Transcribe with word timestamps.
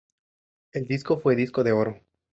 El 0.73 0.87
disco 0.87 1.19
fue 1.19 1.35
disco 1.35 1.63
de 1.63 1.73
oro. 1.73 2.01